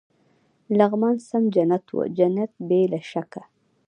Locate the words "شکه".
3.11-3.41